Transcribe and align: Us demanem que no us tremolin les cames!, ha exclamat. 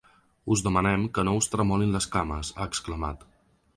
Us 0.55 0.61
demanem 0.67 1.03
que 1.17 1.25
no 1.27 1.35
us 1.41 1.49
tremolin 1.55 1.93
les 1.99 2.07
cames!, 2.17 2.51
ha 2.59 2.69
exclamat. 2.75 3.27